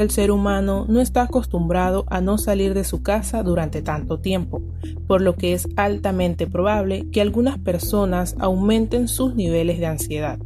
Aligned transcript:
El 0.00 0.12
ser 0.12 0.30
humano 0.30 0.86
no 0.88 1.00
está 1.00 1.22
acostumbrado 1.22 2.04
a 2.08 2.20
no 2.20 2.38
salir 2.38 2.72
de 2.72 2.84
su 2.84 3.02
casa 3.02 3.42
durante 3.42 3.82
tanto 3.82 4.20
tiempo, 4.20 4.62
por 5.08 5.20
lo 5.20 5.34
que 5.34 5.54
es 5.54 5.66
altamente 5.74 6.46
probable 6.46 7.08
que 7.10 7.20
algunas 7.20 7.58
personas 7.58 8.36
aumenten 8.38 9.08
sus 9.08 9.34
niveles 9.34 9.80
de 9.80 9.86
ansiedad. 9.86 10.38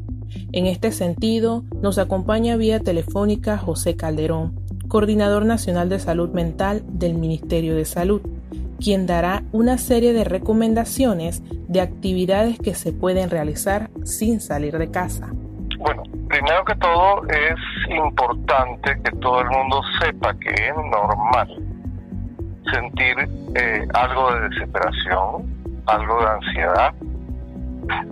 En 0.53 0.65
este 0.65 0.91
sentido, 0.91 1.65
nos 1.83 1.99
acompaña 1.99 2.57
vía 2.57 2.80
telefónica 2.80 3.59
José 3.59 3.95
Calderón, 3.95 4.59
coordinador 4.88 5.45
nacional 5.45 5.91
de 5.91 5.98
salud 5.98 6.30
mental 6.30 6.82
del 6.89 7.12
Ministerio 7.12 7.77
de 7.77 7.84
Salud, 7.84 8.23
quien 8.80 9.05
dará 9.05 9.45
una 9.53 9.77
serie 9.77 10.14
de 10.14 10.25
recomendaciones 10.25 11.43
de 11.69 11.82
actividades 11.82 12.59
que 12.59 12.75
se 12.75 12.95
pueden 12.95 13.29
realizar 13.29 13.91
sin 14.03 14.41
salir 14.41 14.79
de 14.79 14.91
casa. 14.91 15.34
Bueno, 15.83 16.05
primero 16.29 16.64
que 16.64 16.77
todo 16.77 17.23
es 17.29 17.91
importante 17.91 18.96
que 19.03 19.11
todo 19.19 19.41
el 19.41 19.51
mundo 19.51 19.83
sepa 20.01 20.33
que 20.39 20.51
es 20.51 20.77
normal 20.77 21.48
sentir 22.73 23.16
eh, 23.56 23.87
algo 23.95 24.33
de 24.33 24.48
desesperación, 24.48 25.83
algo 25.87 26.20
de 26.20 26.30
ansiedad 26.30 26.95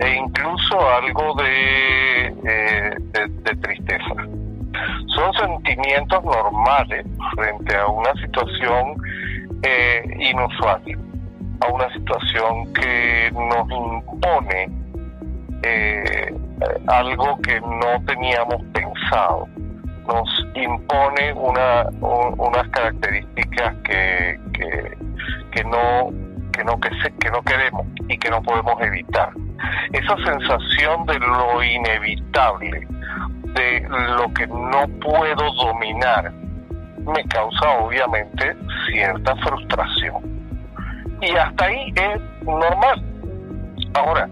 e 0.00 0.16
incluso 0.16 0.90
algo 0.90 1.34
de, 1.34 2.26
eh, 2.44 2.94
de, 3.12 3.56
tristeza. 3.56 4.14
Son 5.14 5.32
sentimientos 5.34 6.24
normales 6.24 7.06
frente 7.36 7.76
a 7.76 7.86
una 7.86 8.12
situación 8.14 8.96
eh, 9.62 10.02
inusual, 10.18 10.82
a 11.60 11.72
una 11.72 11.92
situación 11.92 12.72
que 12.72 13.30
nos 13.32 13.70
impone 13.70 14.68
eh, 15.62 16.34
algo 16.86 17.38
que 17.42 17.60
no 17.60 18.04
teníamos 18.06 18.62
pensado, 18.72 19.48
nos 20.06 20.46
impone 20.54 21.32
una, 21.34 21.86
unas 22.00 22.68
características 22.68 23.76
que, 23.84 24.38
que, 25.52 25.64
no 25.64 26.10
que 26.52 26.64
no 26.64 26.80
que, 26.80 26.90
que 27.20 27.30
no 27.30 27.42
queremos 27.42 27.86
y 28.08 28.18
que 28.18 28.30
no 28.30 28.42
podemos 28.42 28.80
evitar. 28.80 29.30
Esa 29.92 30.16
sensación 30.24 31.06
de 31.06 31.18
lo 31.18 31.62
inevitable, 31.62 32.86
de 33.54 33.86
lo 33.88 34.32
que 34.34 34.46
no 34.46 34.88
puedo 35.00 35.52
dominar, 35.54 36.32
me 36.32 37.24
causa 37.24 37.70
obviamente 37.78 38.56
cierta 38.90 39.36
frustración. 39.36 40.40
Y 41.20 41.30
hasta 41.36 41.66
ahí 41.66 41.92
es 41.94 42.44
normal. 42.44 43.04
Ahora, 43.94 44.28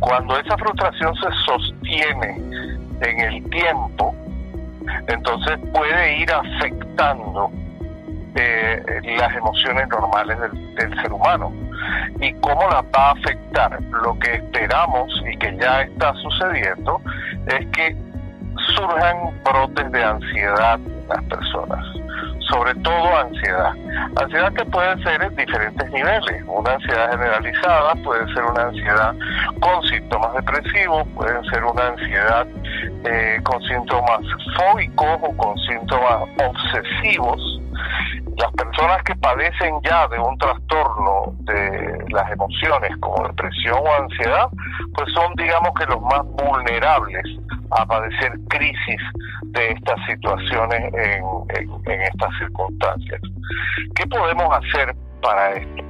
cuando 0.00 0.38
esa 0.38 0.56
frustración 0.56 1.14
se 1.16 1.28
sostiene 1.46 2.36
en 3.00 3.20
el 3.20 3.50
tiempo, 3.50 4.14
entonces 5.06 5.58
puede 5.72 6.18
ir 6.18 6.32
afectando 6.32 7.50
eh, 8.34 8.82
las 9.18 9.34
emociones 9.36 9.88
normales 9.88 10.38
del, 10.76 11.02
ser 11.02 11.12
humano. 11.12 11.52
¿Y 12.20 12.32
cómo 12.34 12.62
la 12.70 12.82
va 12.82 13.08
a 13.08 13.10
afectar? 13.12 13.80
Lo 14.04 14.18
que 14.18 14.34
esperamos 14.34 15.22
y 15.30 15.36
que 15.36 15.56
ya 15.56 15.82
está 15.82 16.14
sucediendo 16.14 17.00
es 17.46 17.66
que 17.68 17.96
surjan 18.74 19.42
brotes 19.44 19.92
de 19.92 20.04
ansiedad 20.04 20.74
en 20.74 21.08
las 21.08 21.22
personas 21.24 21.97
sobre 22.48 22.74
todo 22.76 23.16
ansiedad. 23.16 23.72
Ansiedad 24.20 24.52
que 24.52 24.64
puede 24.66 25.02
ser 25.02 25.22
en 25.22 25.36
diferentes 25.36 25.90
niveles. 25.90 26.42
Una 26.46 26.72
ansiedad 26.72 27.10
generalizada 27.10 27.94
puede 27.96 28.32
ser 28.32 28.44
una 28.44 28.62
ansiedad 28.64 29.14
con 29.60 29.82
síntomas 29.84 30.34
depresivos, 30.34 31.06
puede 31.14 31.42
ser 31.50 31.64
una 31.64 31.88
ansiedad 31.88 32.46
eh, 33.04 33.40
con 33.42 33.62
síntomas 33.62 34.20
fóbicos 34.56 35.18
o 35.22 35.36
con 35.36 35.58
síntomas 35.58 36.28
obsesivos. 36.38 37.60
Las 38.36 38.52
personas 38.52 39.02
que 39.02 39.16
padecen 39.16 39.80
ya 39.82 40.06
de 40.08 40.18
un 40.18 40.38
trastorno 40.38 41.34
de 41.40 41.97
las 42.12 42.30
emociones 42.30 42.90
como 43.00 43.26
depresión 43.26 43.78
o 43.78 44.02
ansiedad, 44.02 44.48
pues 44.94 45.12
son 45.12 45.32
digamos 45.36 45.70
que 45.78 45.86
los 45.86 46.00
más 46.02 46.22
vulnerables 46.24 47.24
a 47.70 47.86
padecer 47.86 48.32
crisis 48.48 49.00
de 49.42 49.70
estas 49.70 49.96
situaciones 50.06 50.92
en, 50.94 52.00
estas 52.02 52.30
circunstancias. 52.38 53.20
¿Qué 53.94 54.06
podemos 54.06 54.56
hacer 54.56 54.94
para 55.22 55.52
esto? 55.52 55.84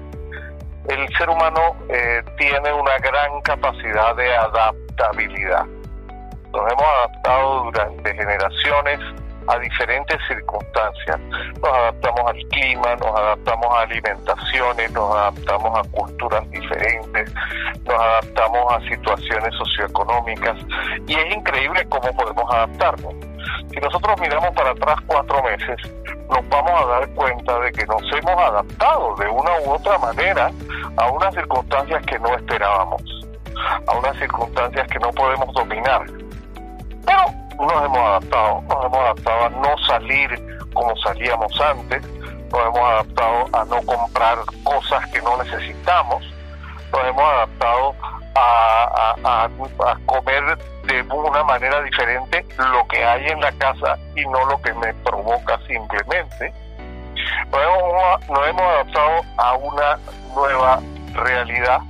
El 0.89 1.07
ser 1.17 1.29
humano 1.29 1.77
eh, 1.91 2.23
tiene 2.39 2.73
una 2.73 2.97
gran 2.99 3.41
capacidad 3.43 4.17
de 4.17 4.35
adaptabilidad. 4.35 5.67
Nos 6.53 6.73
hemos 6.73 6.83
adaptado 6.83 7.65
durante 7.65 8.15
generaciones 8.15 8.99
a 9.49 9.59
diferentes 9.59 10.19
circunstancias. 10.29 11.19
Nos 11.63 11.73
adaptamos 11.73 12.21
al 12.27 12.37
clima, 12.49 12.97
nos 12.97 13.19
adaptamos 13.19 13.67
a 13.75 13.81
alimentaciones, 13.81 14.93
nos 14.93 15.15
adaptamos 15.15 15.79
a 15.79 15.91
culturas 15.91 16.51
diferentes, 16.51 17.33
nos 17.85 18.01
adaptamos 18.01 18.73
a 18.73 18.81
situaciones 18.89 19.55
socioeconómicas 19.55 20.57
y 21.07 21.15
es 21.15 21.37
increíble 21.37 21.87
cómo 21.89 22.13
podemos 22.13 22.55
adaptarnos. 22.55 23.15
Si 23.71 23.81
nosotros 23.81 24.21
miramos 24.21 24.51
para 24.55 24.71
atrás 24.71 24.97
cuatro 25.07 25.43
meses, 25.43 25.77
nos 26.29 26.49
vamos 26.49 26.83
a 26.83 26.87
dar 26.87 27.09
cuenta 27.15 27.59
de 27.61 27.73
que 27.73 27.87
nos 27.87 28.03
hemos 28.13 28.43
adaptado 28.43 29.15
de 29.17 29.29
una 29.29 29.61
u 29.65 29.71
otra 29.73 29.99
manera 29.99 30.51
a 30.97 31.11
unas 31.11 31.35
circunstancias 31.35 32.05
que 32.07 32.19
no 32.19 32.35
esperábamos, 32.35 33.03
a 33.87 33.99
unas 33.99 34.17
circunstancias 34.19 34.87
que 34.89 34.99
no 34.99 35.11
podemos 35.11 35.53
dominar. 35.55 36.05
Pero 37.07 37.48
nos 37.67 37.85
hemos 37.85 37.99
adaptado, 37.99 38.63
nos 38.63 38.85
hemos 38.85 38.99
adaptado 38.99 39.45
a 39.45 39.51
no 39.51 39.79
salir 39.87 40.59
como 40.73 40.97
salíamos 40.97 41.61
antes, 41.61 42.03
nos 42.53 42.67
hemos 42.67 42.79
adaptado 42.79 43.47
a 43.53 43.65
no 43.65 43.83
comprar 43.83 44.39
cosas 44.63 45.07
que 45.09 45.21
no 45.23 45.43
necesitamos, 45.43 46.25
nos 46.93 47.05
hemos 47.05 47.23
adaptado 47.23 47.95
a, 48.35 49.49
comer 50.07 50.59
de 50.85 51.03
una 51.03 51.43
manera 51.43 51.83
diferente 51.83 52.45
lo 52.57 52.87
que 52.87 53.05
hay 53.05 53.27
en 53.27 53.41
la 53.41 53.53
casa 53.53 53.99
y 54.15 54.25
no 54.27 54.45
lo 54.47 54.61
que 54.63 54.73
me 54.75 54.95
provoca 54.95 55.59
simplemente. 55.67 56.53
Nos 57.51 57.61
hemos, 57.61 58.29
nos 58.29 58.49
hemos 58.49 58.63
adaptado 58.63 59.21
a 59.37 59.55
una 59.55 59.99
nueva 60.35 60.81
realidad 61.15 61.81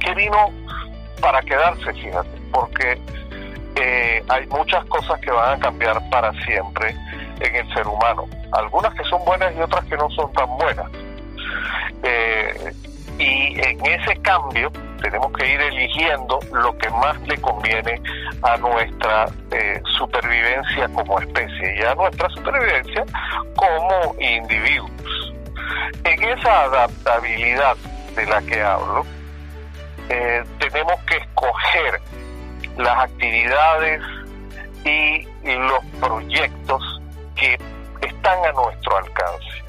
que 0.00 0.14
vino 0.14 0.50
para 1.20 1.40
quedarse, 1.42 1.92
fíjate, 1.94 2.28
porque 2.52 3.00
hay 4.32 4.46
muchas 4.46 4.84
cosas 4.86 5.20
que 5.20 5.30
van 5.30 5.58
a 5.58 5.62
cambiar 5.62 6.08
para 6.08 6.32
siempre 6.44 6.96
en 7.40 7.54
el 7.54 7.74
ser 7.74 7.86
humano. 7.86 8.26
Algunas 8.52 8.94
que 8.94 9.04
son 9.04 9.22
buenas 9.24 9.54
y 9.56 9.60
otras 9.60 9.84
que 9.84 9.96
no 9.96 10.08
son 10.10 10.32
tan 10.32 10.48
buenas. 10.56 10.90
Eh, 12.02 12.72
y 13.18 13.60
en 13.60 13.86
ese 13.86 14.16
cambio 14.22 14.72
tenemos 15.02 15.32
que 15.32 15.52
ir 15.52 15.60
eligiendo 15.60 16.38
lo 16.52 16.76
que 16.78 16.88
más 16.90 17.20
le 17.28 17.36
conviene 17.38 18.00
a 18.42 18.56
nuestra 18.56 19.26
eh, 19.50 19.80
supervivencia 19.98 20.88
como 20.88 21.20
especie 21.20 21.76
y 21.78 21.82
a 21.82 21.94
nuestra 21.94 22.28
supervivencia 22.30 23.04
como 23.54 24.16
individuos. 24.18 25.34
En 26.04 26.22
esa 26.22 26.62
adaptabilidad 26.64 27.76
de 28.16 28.26
la 28.26 28.42
que 28.42 28.62
hablo, 28.62 29.04
tenemos 30.58 31.00
que 31.06 31.16
escoger 31.16 32.00
las 32.76 33.04
actividades 33.04 34.02
y 34.84 35.26
los 35.44 35.84
proyectos 36.00 37.00
que 37.36 37.58
están 38.00 38.44
a 38.44 38.52
nuestro 38.52 38.96
alcance. 38.96 39.62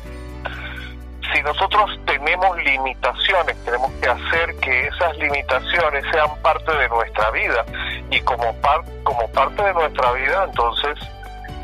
Si 1.33 1.41
nosotros 1.41 1.99
tenemos 2.05 2.57
limitaciones, 2.63 3.55
tenemos 3.63 3.91
que 3.93 4.09
hacer 4.09 4.55
que 4.57 4.87
esas 4.87 5.17
limitaciones 5.17 6.05
sean 6.11 6.29
parte 6.41 6.71
de 6.71 6.89
nuestra 6.89 7.31
vida 7.31 7.65
y 8.11 8.19
como, 8.21 8.55
como 9.03 9.27
parte 9.29 9.63
de 9.63 9.73
nuestra 9.73 10.11
vida, 10.11 10.43
entonces 10.45 10.99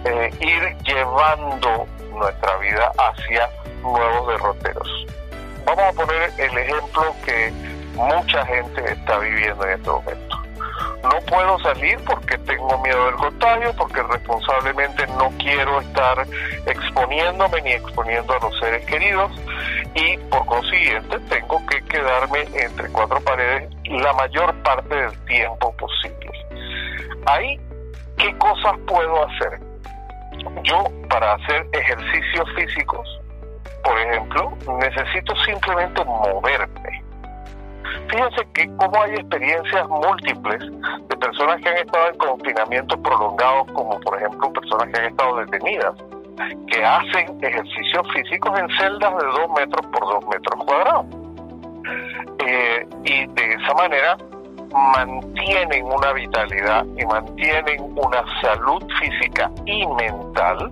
eh, 0.05 0.31
ir 0.39 0.77
llevando 0.83 1.85
nuestra 2.13 2.57
vida 2.57 2.91
hacia 2.97 3.49
nuevos 3.81 4.27
derroteros. 4.29 5.05
Vamos 5.65 5.83
a 5.83 5.93
poner 5.93 6.31
el 6.37 6.57
ejemplo 6.57 7.15
que 7.25 7.51
mucha 7.95 8.45
gente 8.45 8.91
está 8.91 9.19
viviendo 9.19 9.65
en 9.65 9.73
este 9.73 9.89
momento 9.89 10.28
no 11.03 11.19
puedo 11.27 11.59
salir 11.59 11.97
porque 12.05 12.37
tengo 12.39 12.77
miedo 12.79 13.05
del 13.05 13.15
contagio, 13.15 13.73
porque 13.77 14.03
responsablemente 14.03 15.07
no 15.07 15.31
quiero 15.37 15.79
estar 15.81 16.25
exponiéndome 16.65 17.61
ni 17.61 17.71
exponiendo 17.71 18.33
a 18.33 18.39
los 18.39 18.59
seres 18.59 18.85
queridos 18.85 19.31
y 19.95 20.17
por 20.29 20.45
consiguiente 20.45 21.19
tengo 21.29 21.65
que 21.67 21.81
quedarme 21.85 22.41
entre 22.53 22.89
cuatro 22.89 23.21
paredes 23.21 23.69
la 23.85 24.13
mayor 24.13 24.53
parte 24.63 24.95
del 24.95 25.25
tiempo 25.25 25.75
posible. 25.77 26.31
Ahí, 27.25 27.59
¿qué 28.17 28.37
cosas 28.37 28.77
puedo 28.87 29.25
hacer? 29.27 29.59
Yo 30.63 30.83
para 31.09 31.33
hacer 31.33 31.67
ejercicios 31.73 32.49
físicos, 32.55 33.19
por 33.83 33.97
ejemplo, 33.99 34.53
necesito 34.79 35.33
simplemente 35.45 36.03
moverme 36.03 36.98
fíjense 38.09 38.47
que 38.53 38.67
como 38.77 39.01
hay 39.01 39.11
experiencias 39.13 39.87
múltiples 39.87 40.59
de 41.07 41.17
personas 41.17 41.61
que 41.61 41.69
han 41.69 41.77
estado 41.77 42.09
en 42.09 42.17
confinamiento 42.17 43.01
prolongado, 43.01 43.65
como 43.73 43.99
por 43.99 44.17
ejemplo 44.17 44.51
personas 44.53 44.89
que 44.89 44.99
han 44.99 45.05
estado 45.05 45.37
detenidas, 45.37 45.95
que 46.67 46.83
hacen 46.83 47.37
ejercicios 47.41 48.07
físicos 48.13 48.59
en 48.59 48.69
celdas 48.77 49.13
de 49.17 49.25
2 49.25 49.51
metros 49.57 49.85
por 49.87 50.01
2 50.01 50.27
metros 50.27 50.65
cuadrados. 50.65 51.05
Eh, 52.45 52.87
y 53.03 53.27
de 53.27 53.53
esa 53.53 53.73
manera 53.73 54.17
mantienen 54.95 55.85
una 55.85 56.13
vitalidad 56.13 56.85
y 56.97 57.05
mantienen 57.05 57.81
una 57.95 58.23
salud 58.41 58.83
física 58.99 59.51
y 59.65 59.85
mental 59.87 60.71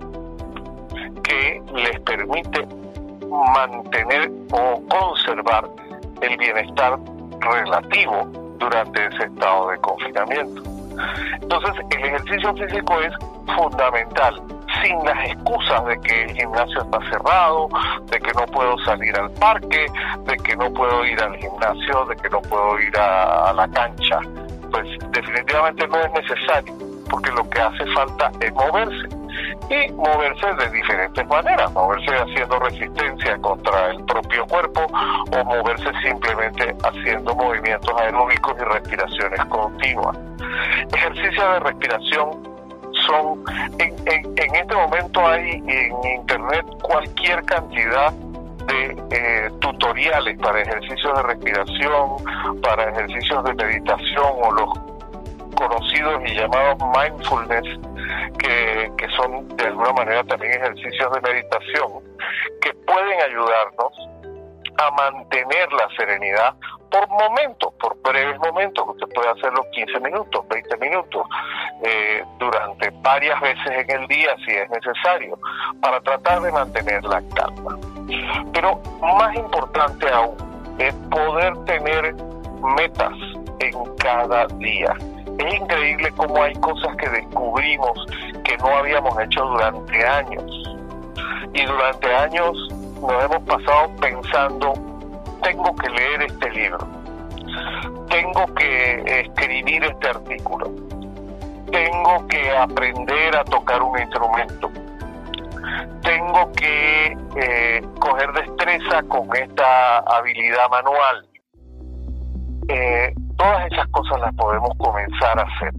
que 1.23 1.61
les 1.73 1.99
permite 2.01 2.65
mantener 3.27 4.31
o 4.51 4.81
conservar 4.87 5.67
el 6.21 6.37
bienestar 6.37 6.97
relativo 7.41 8.29
durante 8.59 9.05
ese 9.07 9.25
estado 9.25 9.69
de 9.69 9.77
confinamiento. 9.79 10.63
Entonces, 11.41 11.73
el 11.91 12.05
ejercicio 12.05 12.53
físico 12.55 12.99
es 13.01 13.13
fundamental, 13.55 14.41
sin 14.83 15.03
las 15.05 15.29
excusas 15.29 15.85
de 15.85 15.99
que 16.01 16.23
el 16.23 16.35
gimnasio 16.35 16.81
está 16.81 16.99
cerrado, 17.09 17.69
de 18.09 18.19
que 18.19 18.31
no 18.33 18.45
puedo 18.47 18.77
salir 18.79 19.17
al 19.17 19.31
parque, 19.31 19.85
de 20.25 20.37
que 20.37 20.55
no 20.55 20.71
puedo 20.73 21.05
ir 21.05 21.21
al 21.21 21.35
gimnasio, 21.37 22.05
de 22.05 22.15
que 22.15 22.29
no 22.29 22.41
puedo 22.41 22.79
ir 22.79 22.97
a, 22.97 23.53
la 23.53 23.67
cancha. 23.69 24.19
Pues 24.71 24.87
definitivamente 25.11 25.87
no 25.87 25.99
es 25.99 26.11
necesario, 26.11 26.73
porque 27.09 27.31
lo 27.31 27.49
que 27.49 27.61
hace 27.61 27.85
falta 27.93 28.31
es 28.41 28.51
moverse 28.53 29.16
y 29.69 29.91
moverse 29.93 30.47
de 30.53 30.69
diferentes 30.69 31.27
maneras, 31.27 31.71
moverse 31.73 32.15
haciendo 32.15 32.59
resistencia 32.59 33.37
contra 33.39 33.91
el 33.91 34.03
propio 34.05 34.45
cuerpo 34.47 34.85
o 35.31 35.43
moverse 35.43 35.91
simplemente 36.01 36.75
haciendo 36.83 37.35
movimientos 37.35 37.93
aeróbicos 37.99 38.55
y 38.59 38.63
respiraciones 38.63 39.45
continuas. 39.45 40.17
Ejercicios 40.93 41.53
de 41.53 41.59
respiración 41.59 42.57
son, 43.05 43.43
en, 43.79 44.55
este 44.55 44.75
momento 44.75 45.27
hay 45.27 45.61
en 45.67 46.19
internet 46.19 46.65
cualquier 46.81 47.43
cantidad 47.43 48.11
de 48.67 49.03
eh, 49.11 49.49
tutoriales 49.59 50.37
para 50.39 50.61
ejercicios 50.61 51.13
de 51.15 51.23
respiración, 51.23 52.09
para 52.61 52.89
ejercicios 52.89 53.43
de 53.43 53.53
meditación 53.53 54.25
o 54.43 54.51
los 54.51 54.69
conocidos 55.55 56.21
y 56.25 56.35
llamados 56.35 56.77
mindfulness, 56.95 57.79
que, 58.39 59.07
son 59.15 59.47
de 59.55 59.65
alguna 59.65 59.93
manera 59.93 60.23
también 60.23 60.53
ejercicios 60.53 61.11
de 61.11 61.21
meditación, 61.21 62.03
que 62.61 62.73
pueden 62.85 63.21
ayudarnos 63.21 63.93
a 64.79 64.91
mantener 64.91 65.71
la 65.73 65.87
serenidad 65.97 66.55
por 66.91 67.07
momentos, 67.09 67.73
por 67.79 67.99
breves 68.01 68.39
momentos, 68.39 68.85
usted 68.87 69.07
puede 69.13 69.29
hacerlo 69.29 69.65
15 69.71 69.99
minutos, 69.99 70.47
20 70.47 70.77
minutos, 70.77 71.27
eh, 71.83 72.23
durante 72.37 72.91
varias 73.01 73.39
veces 73.41 73.67
en 73.67 74.01
el 74.01 74.07
día 74.07 74.35
si 74.45 74.51
es 74.51 74.69
necesario, 74.69 75.37
para 75.81 75.99
tratar 76.01 76.41
de 76.41 76.51
mantener 76.51 77.03
la 77.03 77.21
calma. 77.35 77.77
Pero 78.53 78.79
más 79.01 79.35
importante 79.35 80.07
aún 80.09 80.37
es 80.79 80.93
poder 81.09 81.57
tener 81.65 82.13
metas 82.77 83.13
en 83.59 83.95
cada 83.97 84.47
día 84.59 84.95
es 85.37 85.53
increíble 85.53 86.11
cómo 86.15 86.41
hay 86.41 86.53
cosas 86.55 86.95
que 86.97 87.09
descubrimos 87.09 88.05
que 88.43 88.57
no 88.57 88.67
habíamos 88.77 89.19
hecho 89.21 89.43
durante 89.45 90.05
años. 90.05 90.43
Y 91.53 91.65
durante 91.65 92.13
años 92.15 92.57
nos 93.01 93.23
hemos 93.23 93.43
pasado 93.43 93.95
pensando, 94.01 94.73
tengo 95.43 95.75
que 95.75 95.89
leer 95.89 96.23
este 96.23 96.49
libro, 96.51 96.87
tengo 98.09 98.45
que 98.55 99.21
escribir 99.21 99.83
este 99.83 100.09
artículo, 100.09 100.71
tengo 101.71 102.27
que 102.27 102.55
aprender 102.57 103.35
a 103.37 103.43
tocar 103.45 103.81
un 103.81 103.99
instrumento, 103.99 104.71
tengo 106.01 106.51
que 106.53 107.17
eh, 107.35 107.81
coger 107.99 108.31
destreza 108.33 109.03
con 109.03 109.29
esta 109.35 109.99
habilidad 109.99 110.69
manual. 110.69 111.27
Eh, 112.69 113.13
todas 113.37 113.71
esas 113.71 113.87
cosas 113.87 114.19
las 114.21 114.33
podemos 114.35 114.69
comenzar 114.77 115.39
a 115.39 115.43
hacer. 115.43 115.71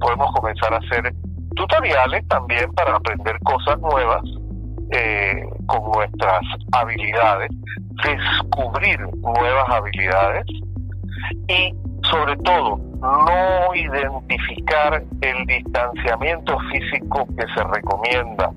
Podemos 0.00 0.32
comenzar 0.32 0.74
a 0.74 0.78
hacer 0.78 1.14
tutoriales 1.54 2.26
también 2.28 2.72
para 2.72 2.96
aprender 2.96 3.38
cosas 3.40 3.78
nuevas 3.80 4.22
eh, 4.90 5.44
con 5.66 5.90
nuestras 5.92 6.40
habilidades, 6.72 7.50
descubrir 8.04 9.00
nuevas 9.16 9.68
habilidades 9.70 10.44
y 11.48 11.74
sobre 12.10 12.36
todo 12.38 12.78
no 13.00 13.74
identificar 13.74 15.02
el 15.20 15.46
distanciamiento 15.46 16.58
físico 16.72 17.26
que 17.36 17.46
se 17.54 17.64
recomienda 17.64 18.50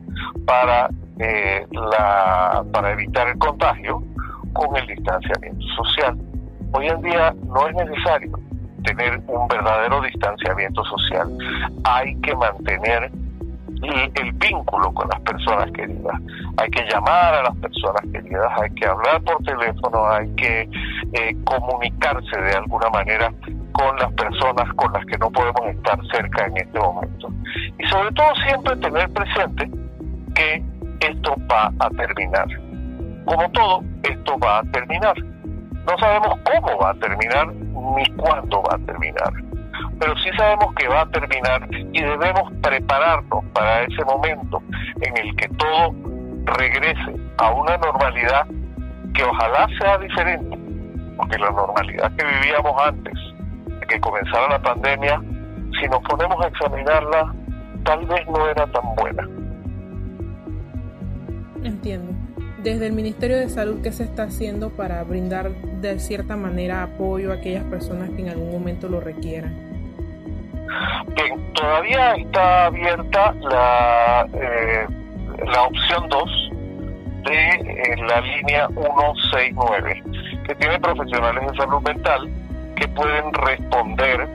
para 0.46 0.90
eh, 1.20 1.66
para 2.74 2.92
evitar 2.92 3.28
el 3.30 3.38
contagio 3.38 4.04
con 4.54 4.76
el 4.76 4.88
distanciamiento 4.88 5.66
social. 5.78 6.18
Hoy 6.76 6.88
en 6.90 7.02
día 7.04 7.34
no 7.48 7.68
es 7.70 7.74
necesario 7.74 8.38
tener 8.84 9.22
un 9.28 9.48
verdadero 9.48 10.02
distanciamiento 10.02 10.84
social. 10.84 11.32
Hay 11.86 12.14
que 12.20 12.36
mantener 12.36 13.10
el, 13.82 14.32
vínculo 14.34 14.92
con 14.94 15.08
las 15.08 15.22
personas 15.22 15.72
queridas. 15.72 16.20
Hay 16.58 16.70
que 16.72 16.84
llamar 16.92 17.34
a 17.34 17.44
las 17.44 17.56
personas 17.60 18.02
queridas, 18.12 18.52
hay 18.62 18.70
que 18.72 18.88
hablar 18.88 19.22
por 19.22 19.42
teléfono, 19.46 20.06
hay 20.06 20.28
que 20.36 20.70
eh, 21.14 21.36
comunicarse 21.46 22.42
de 22.42 22.54
alguna 22.56 22.90
manera 22.90 23.34
con 23.72 23.96
las 23.96 24.12
personas 24.12 24.68
con 24.76 24.92
las 24.92 25.06
que 25.06 25.18
no 25.18 25.32
podemos 25.32 25.68
estar 25.68 25.98
cerca 26.12 26.46
en 26.48 26.58
este 26.58 26.78
momento. 26.78 27.30
Y 27.80 27.88
sobre 27.88 28.12
todo 28.12 28.36
siempre 28.46 28.76
tener 28.76 29.10
presente 29.14 29.72
que 30.36 30.62
esto 31.00 31.36
va 31.50 31.72
a 31.80 31.90
terminar. 31.92 32.48
Como 33.24 33.50
todo, 33.52 33.82
esto 34.04 34.38
va 34.40 34.60
a 34.60 34.64
terminar 34.74 35.16
no 35.86 35.98
sabemos 36.00 36.40
cómo 36.44 36.78
va 36.80 36.92
a 36.92 36.94
terminar 36.96 37.48
ni 37.54 38.06
cuándo 38.16 38.62
va 38.64 38.76
a 38.76 38.86
terminar, 38.86 39.32
pero 40.00 40.16
sí 40.18 40.30
sabemos 40.36 40.74
que 40.76 40.88
va 40.88 41.02
a 41.02 41.10
terminar 41.10 41.68
y 41.72 42.02
debemos 42.02 42.52
prepararnos 42.62 43.46
para 43.54 43.84
ese 43.84 44.04
momento 44.06 44.62
en 45.02 45.18
el 45.18 45.36
que 45.36 45.48
todo 45.50 45.96
regrese 46.46 47.16
a 47.38 47.52
una 47.52 47.78
normalidad 47.78 48.48
que 49.14 49.24
ojalá 49.24 49.68
sea 49.80 49.98
diferente, 50.00 50.58
porque 51.18 51.38
la 51.38 51.52
normalidad 51.52 52.12
que 52.16 52.26
vivíamos 52.26 52.82
antes 52.82 53.14
de 53.80 53.88
que 53.88 54.00
comenzara 54.00 54.50
la 54.50 54.60
pandemia, 54.60 55.22
si 55.80 55.88
nos 55.88 56.02
ponemos 56.02 56.44
a 56.44 56.48
examinarla, 56.48 57.34
tal 57.84 58.06
vez 58.08 58.28
no 58.28 58.48
era 58.50 58.66
tan 58.68 58.96
buena. 58.96 59.28
Entiendo 61.64 62.26
desde 62.66 62.88
el 62.88 62.94
Ministerio 62.94 63.38
de 63.38 63.48
Salud, 63.48 63.82
¿qué 63.84 63.92
se 63.92 64.04
está 64.04 64.24
haciendo 64.24 64.72
para 64.72 65.04
brindar 65.04 65.52
de 65.94 66.00
cierta 66.00 66.36
manera 66.36 66.84
apoyo 66.84 67.32
a 67.32 67.36
aquellas 67.36 67.64
personas 67.66 68.10
que 68.12 68.22
en 68.22 68.30
algún 68.30 68.52
momento 68.52 68.88
lo 68.88 69.00
requieran? 69.00 69.54
Bien, 71.16 71.54
todavía 71.54 72.16
está 72.16 72.66
abierta 72.66 73.34
la, 73.42 74.28
eh, 74.34 74.88
la 75.46 75.64
opción 75.64 76.10
2 76.10 76.52
de 77.24 77.50
eh, 77.50 77.96
la 78.08 78.22
línea 78.22 78.68
169, 78.68 80.04
que 80.48 80.56
tiene 80.56 80.80
profesionales 80.80 81.52
de 81.52 81.58
salud 81.58 81.82
mental 81.82 82.30
que 82.76 82.88
pueden 82.90 83.34
responder 83.34 84.28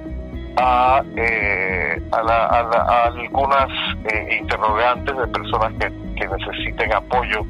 a, 0.56 1.02
eh, 1.16 2.02
a, 2.12 3.04
algunas 3.04 3.68
interrogantes 4.30 5.16
de 5.16 5.26
personas 5.28 5.72
que 5.78 6.10
que 6.20 6.28
necesiten 6.28 6.92
apoyo 6.92 7.44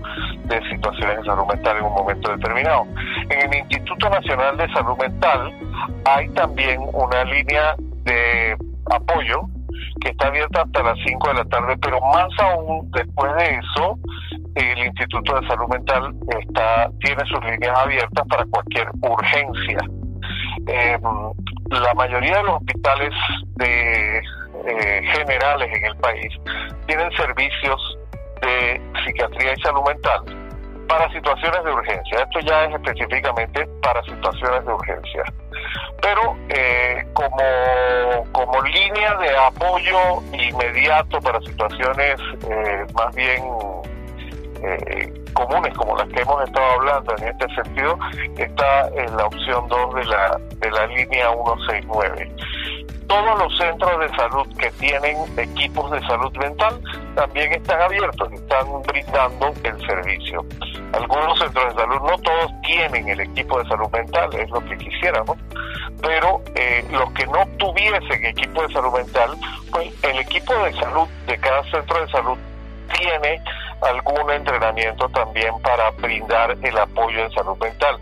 de 0.51 0.69
situaciones 0.69 1.19
de 1.19 1.25
salud 1.25 1.47
mental 1.47 1.77
en 1.79 1.85
un 1.85 1.95
momento 1.95 2.37
determinado. 2.37 2.87
En 3.31 3.53
el 3.53 3.59
Instituto 3.59 4.11
Nacional 4.11 4.57
de 4.57 4.69
Salud 4.73 4.99
Mental 4.99 5.53
hay 6.05 6.29
también 6.31 6.81
una 6.93 7.25
línea 7.25 7.77
de 8.03 8.57
apoyo 8.91 9.43
que 10.01 10.11
está 10.11 10.27
abierta 10.27 10.63
hasta 10.63 10.83
las 10.83 10.99
5 11.07 11.29
de 11.29 11.35
la 11.35 11.45
tarde, 11.45 11.77
pero 11.81 12.01
más 12.01 12.29
aún 12.41 12.91
después 12.91 13.33
de 13.37 13.61
eso, 13.61 13.99
el 14.57 14.79
Instituto 14.87 15.41
de 15.41 15.47
Salud 15.47 15.69
Mental 15.69 16.15
está, 16.41 16.91
tiene 17.01 17.25
sus 17.27 17.45
líneas 17.45 17.79
abiertas 17.79 18.27
para 18.29 18.45
cualquier 18.47 18.89
urgencia. 19.03 19.79
Em, 20.67 21.01
la 21.71 21.95
mayoría 21.95 22.39
de 22.39 22.43
los 22.43 22.57
hospitales 22.57 23.15
de, 23.57 24.19
eh, 24.19 25.03
generales 25.15 25.69
en 25.77 25.85
el 25.85 25.97
país 25.99 26.35
tienen 26.87 27.11
servicios 27.13 27.99
de 28.43 28.81
psiquiatría 29.05 29.55
y 29.55 29.61
salud 29.61 29.83
mental 29.87 30.40
para 30.91 31.09
situaciones 31.13 31.65
de 31.65 31.71
urgencia. 31.71 32.19
Esto 32.19 32.41
ya 32.41 32.65
es 32.65 32.75
específicamente 32.75 33.65
para 33.81 34.03
situaciones 34.03 34.67
de 34.67 34.73
urgencia. 34.73 35.25
Pero 36.03 36.37
eh, 36.49 37.07
como, 37.13 38.25
como 38.33 38.61
línea 38.63 39.15
de 39.19 39.37
apoyo 39.37 40.21
inmediato 40.33 41.21
para 41.21 41.41
situaciones 41.43 42.17
eh, 42.51 42.87
más 42.93 43.15
bien 43.15 43.45
eh, 44.65 45.15
comunes 45.33 45.73
como 45.75 45.97
las 45.97 46.09
que 46.09 46.23
hemos 46.23 46.43
estado 46.43 46.73
hablando 46.73 47.15
en 47.19 47.29
este 47.29 47.55
sentido 47.55 47.99
está 48.37 48.89
en 48.89 49.17
la 49.17 49.27
opción 49.27 49.69
2 49.69 49.95
de 49.95 50.05
la, 50.07 50.41
de 50.57 50.71
la 50.71 50.87
línea 50.89 51.31
169 51.31 52.33
todos 53.11 53.39
los 53.41 53.59
centros 53.59 53.99
de 53.99 54.09
salud 54.15 54.47
que 54.57 54.71
tienen 54.79 55.17
equipos 55.37 55.91
de 55.91 56.01
salud 56.07 56.33
mental 56.37 56.81
también 57.17 57.53
están 57.53 57.83
abiertos, 57.83 58.33
están 58.33 58.83
brindando 58.83 59.53
el 59.65 59.85
servicio. 59.85 60.47
Algunos 60.93 61.37
centros 61.41 61.75
de 61.75 61.81
salud, 61.83 62.01
no 62.03 62.17
todos 62.19 62.53
tienen 62.63 63.09
el 63.09 63.19
equipo 63.19 63.61
de 63.61 63.69
salud 63.69 63.91
mental, 63.91 64.33
es 64.35 64.49
lo 64.51 64.65
que 64.65 64.79
quisiéramos, 64.79 65.37
pero 66.01 66.41
eh, 66.55 66.87
los 66.93 67.11
que 67.15 67.27
no 67.27 67.45
tuviesen 67.59 68.27
equipo 68.27 68.63
de 68.63 68.73
salud 68.73 68.93
mental, 68.97 69.37
pues 69.73 69.93
el 70.05 70.21
equipo 70.21 70.55
de 70.63 70.73
salud 70.75 71.09
de 71.27 71.37
cada 71.39 71.65
centro 71.65 72.01
de 72.01 72.13
salud 72.13 72.39
tiene 72.97 73.43
algún 73.83 74.31
entrenamiento 74.31 75.09
también 75.09 75.53
para 75.63 75.91
brindar 75.91 76.57
el 76.63 76.79
apoyo 76.79 77.25
en 77.25 77.33
salud 77.33 77.59
mental. 77.59 77.97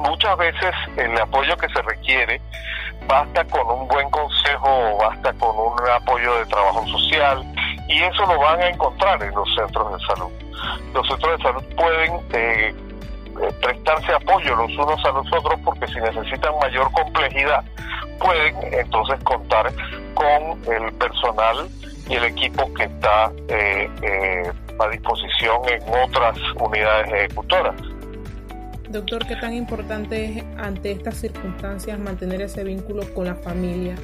Muchas 0.00 0.36
veces 0.38 0.74
el 0.96 1.16
apoyo 1.20 1.56
que 1.56 1.68
se 1.68 1.82
requiere 1.82 2.40
basta 3.08 3.42
con 3.46 3.66
un 3.80 3.88
buen 3.88 4.08
consejo 4.10 4.98
basta 5.00 5.32
con 5.34 5.56
un 5.56 5.90
apoyo 5.90 6.34
de 6.36 6.46
trabajo 6.46 6.86
social 6.86 7.42
y 7.88 8.02
eso 8.02 8.26
lo 8.26 8.38
van 8.38 8.60
a 8.60 8.68
encontrar 8.68 9.20
en 9.22 9.34
los 9.34 9.48
centros 9.54 9.92
de 9.92 10.06
salud. 10.06 10.30
Los 10.92 11.08
centros 11.08 11.38
de 11.38 11.42
salud 11.42 11.64
pueden 11.74 12.14
eh, 12.34 12.74
eh, 13.40 13.52
prestarse 13.62 14.12
apoyo 14.12 14.54
los 14.54 14.70
unos 14.72 15.04
a 15.04 15.10
los 15.10 15.26
otros 15.32 15.58
porque 15.64 15.86
si 15.88 15.98
necesitan 16.00 16.52
mayor 16.60 16.92
complejidad 16.92 17.64
pueden 18.20 18.56
entonces 18.74 19.18
contar 19.24 19.72
con 20.14 20.74
el 20.74 20.92
personal 20.94 21.68
y 22.08 22.14
el 22.14 22.24
equipo 22.24 22.72
que 22.74 22.84
está 22.84 23.32
eh, 23.48 24.52
a 24.78 24.88
disposición 24.88 25.60
en 25.68 25.82
otras 26.04 26.36
unidades 26.56 27.12
ejecutoras. 27.12 27.74
Doctor, 28.88 29.26
¿qué 29.26 29.36
tan 29.36 29.52
importante 29.52 30.38
es 30.38 30.44
ante 30.56 30.92
estas 30.92 31.16
circunstancias 31.16 31.98
mantener 31.98 32.40
ese 32.40 32.64
vínculo 32.64 33.02
con 33.12 33.26
la 33.26 33.34
familia? 33.34 33.94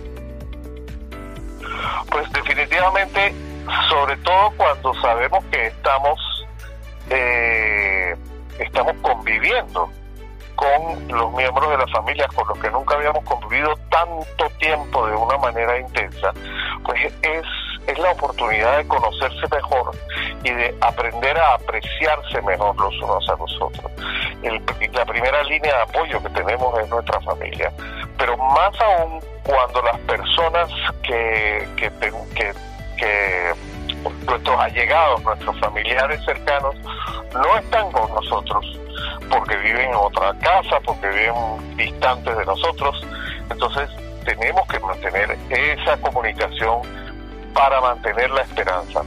Pues 2.11 2.31
definitivamente, 2.33 3.35
sobre 3.89 4.17
todo 4.19 4.53
cuando 4.59 4.95
sabemos 5.01 5.43
que 5.51 5.69
estamos 5.69 6.21
eh, 7.09 8.15
estamos 8.59 8.95
conviviendo 9.01 9.91
con 10.55 11.09
los 11.09 11.33
miembros 11.33 11.71
de 11.71 11.79
la 11.79 11.87
familia 11.89 12.29
con 12.35 12.47
los 12.47 12.59
que 12.59 12.71
nunca 12.71 12.95
habíamos 12.95 13.25
convivido 13.25 13.75
tanto 13.91 14.51
tiempo 14.59 15.07
de 15.07 15.17
una 15.17 15.39
manera 15.39 15.79
intensa, 15.81 16.33
pues 16.85 17.13
es 17.23 17.45
es 17.87 17.99
la 17.99 18.11
oportunidad 18.13 18.79
de 18.79 18.89
conocerse 18.89 19.47
mejor 19.51 19.97
y 20.43 20.51
de 20.51 20.75
aprender 20.81 21.39
a 21.39 21.55
apreciarse 21.55 22.41
mejor 22.43 22.77
los 22.81 22.95
unos 23.03 23.29
a 23.29 23.37
los 23.37 23.61
otros. 23.61 23.93
la 24.93 25.05
primera 25.05 25.43
línea 25.45 25.77
de 25.77 25.83
apoyo 25.83 26.23
que 26.23 26.29
tenemos 26.31 26.79
es 26.79 26.89
nuestra 26.89 27.21
familia, 27.21 27.73
pero 28.19 28.37
más 28.37 28.73
aún 28.81 29.21
cuando 29.45 29.83
las 29.83 29.99
personas 30.01 30.71
que, 31.03 31.67
que, 31.77 31.91
que, 32.35 33.55
nuestros 34.27 34.59
allegados, 34.59 35.23
nuestros 35.23 35.59
familiares 35.61 36.25
cercanos, 36.25 36.75
no 37.33 37.57
están 37.57 37.91
con 37.93 38.15
nosotros 38.15 38.79
porque 39.31 39.57
viven 39.57 39.89
en 39.89 39.95
otra 39.95 40.35
casa, 40.41 40.79
porque 40.85 41.09
viven 41.09 41.77
distantes 41.77 42.37
de 42.37 42.45
nosotros. 42.45 43.01
Entonces 43.51 43.91
tenemos 44.25 44.67
que 44.69 44.79
mantener 44.81 45.37
esa 45.51 45.97
comunicación 45.99 46.83
para 47.55 47.81
mantener 47.81 48.31
la 48.31 48.43
esperanza. 48.43 49.03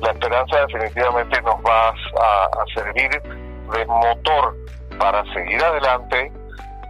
La 0.00 0.12
esperanza 0.12 0.66
definitivamente 0.66 1.40
nos 1.42 1.56
va 1.56 1.90
a, 1.90 2.64
servir 2.74 3.10
de 3.10 3.86
motor 3.86 4.56
para 4.98 5.22
seguir 5.32 5.62
adelante 5.62 6.32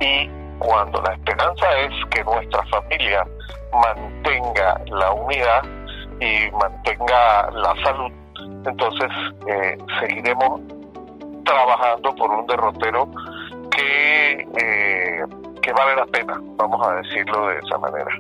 y 0.01 0.29
cuando 0.59 1.03
la 1.03 1.15
esperanza 1.15 1.67
es 1.79 1.93
que 2.11 2.23
nuestra 2.25 2.65
familia 2.67 3.27
mantenga 3.73 4.81
la 4.87 5.11
unidad 5.13 5.63
y 6.21 6.51
mantenga 6.53 7.51
la 7.51 7.75
salud, 7.83 8.13
entonces 8.67 9.11
eh, 9.47 9.79
seguiremos 10.01 10.61
trabajando 11.45 12.15
por 12.15 12.31
un 12.31 12.47
derrotero 12.47 13.11
que, 13.71 14.47
eh, 14.61 15.25
que 15.63 15.73
vale 15.73 15.97
la 15.97 16.07
pena, 16.07 16.41
vamos 16.57 16.87
a 16.87 16.95
decirlo 16.97 17.49
de 17.49 17.59
esa 17.59 17.79
manera. 17.79 18.11